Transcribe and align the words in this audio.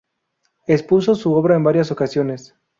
Expuso 0.65 1.13
su 1.13 1.33
obra 1.35 1.55
en 1.57 1.63
varias 1.63 1.91
ocasiones. 1.91 2.55